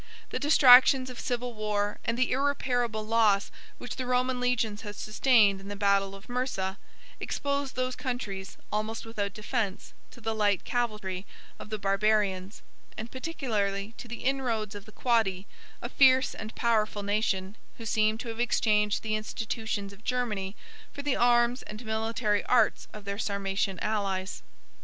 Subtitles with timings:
[0.31, 5.61] The distractions of civil war, and the irreparable loss which the Roman legions had sustained
[5.61, 6.79] in the battle of Mursa,
[7.19, 11.27] exposed those countries, almost without defence, to the light cavalry
[11.59, 12.63] of the Barbarians;
[12.97, 15.45] and particularly to the inroads of the Quadi,
[15.83, 20.55] a fierce and powerful nation, who seem to have exchanged the institutions of Germany
[20.91, 24.41] for the arms and military arts of their Sarmatian allies.